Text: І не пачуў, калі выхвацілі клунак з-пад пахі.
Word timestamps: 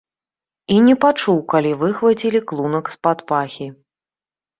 І 0.75 0.77
не 0.85 0.93
пачуў, 1.03 1.35
калі 1.53 1.73
выхвацілі 1.81 2.39
клунак 2.53 2.85
з-пад 2.95 3.21
пахі. 3.33 3.67